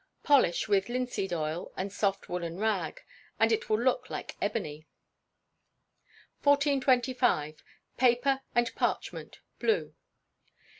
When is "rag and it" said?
2.57-3.69